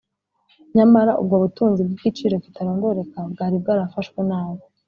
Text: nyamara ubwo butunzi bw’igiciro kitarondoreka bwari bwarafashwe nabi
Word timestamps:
nyamara 0.75 1.11
ubwo 1.21 1.35
butunzi 1.43 1.81
bw’igiciro 1.89 2.35
kitarondoreka 2.43 3.17
bwari 3.31 3.55
bwarafashwe 3.63 4.19
nabi 4.29 4.63